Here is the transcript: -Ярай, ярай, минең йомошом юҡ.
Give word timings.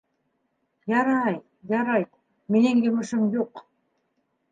-Ярай, 0.93 1.35
ярай, 1.73 2.05
минең 2.55 2.81
йомошом 2.87 3.29
юҡ. 3.37 3.63